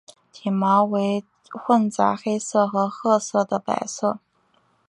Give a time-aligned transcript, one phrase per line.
[0.31, 1.23] 体毛为
[1.53, 4.17] 混杂黑色和褐色的白色。